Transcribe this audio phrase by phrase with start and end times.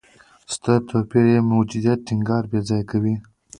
[0.53, 3.15] ستر توپیر موجودیت ټینګار بېځایه دی.